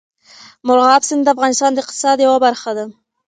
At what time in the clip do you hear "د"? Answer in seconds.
1.25-1.27, 1.73-1.77